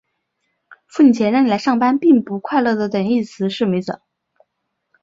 [0.87, 3.47] 付你钱让你来上班并不快乐的等义词。